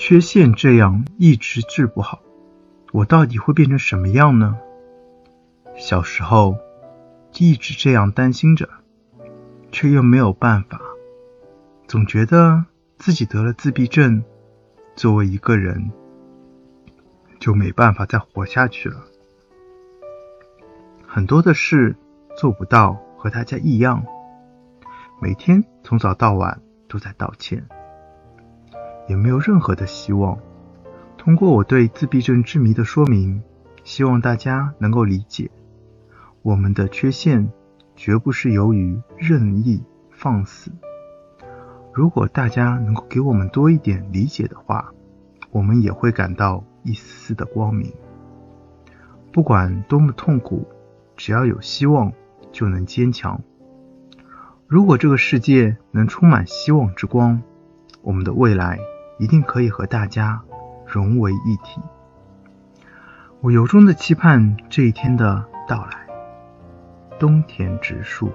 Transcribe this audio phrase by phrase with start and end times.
[0.00, 2.22] 缺陷这样一直治不好，
[2.90, 4.56] 我到底会变成什么样呢？
[5.76, 6.56] 小时候
[7.34, 8.66] 一直这样担心着，
[9.70, 10.80] 却又没有办法，
[11.86, 12.64] 总觉得
[12.96, 14.24] 自己得了自闭症，
[14.96, 15.90] 作为一个人
[17.38, 19.04] 就没办法再活下去了。
[21.06, 21.94] 很多的事
[22.38, 24.02] 做不到，和大家一样，
[25.20, 26.58] 每天从早到晚
[26.88, 27.62] 都在道歉。
[29.10, 30.38] 也没有任何的希望。
[31.18, 33.42] 通过我对自闭症之谜的说明，
[33.82, 35.50] 希望大家能够理解，
[36.42, 37.50] 我们的缺陷
[37.96, 40.70] 绝不是由于任意放肆。
[41.92, 44.92] 如果大家能够给我们多一点理解的话，
[45.50, 47.92] 我们也会感到一丝丝的光明。
[49.32, 50.68] 不管多么痛苦，
[51.16, 52.12] 只要有希望，
[52.52, 53.42] 就能坚强。
[54.68, 57.42] 如果这个世界能充满希望之光，
[58.02, 58.78] 我们的未来。
[59.20, 60.42] 一定可以和大家
[60.84, 61.80] 融为一体。
[63.40, 66.10] 我由衷的期盼这一天的到来。
[67.20, 68.32] 冬田植树。